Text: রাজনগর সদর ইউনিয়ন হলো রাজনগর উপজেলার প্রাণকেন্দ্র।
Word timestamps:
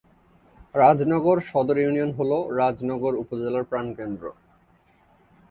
রাজনগর 0.75 1.37
সদর 1.41 1.77
ইউনিয়ন 1.77 2.11
হলো 2.11 2.37
রাজনগর 2.57 3.13
উপজেলার 3.15 3.63
প্রাণকেন্দ্র। 3.63 4.25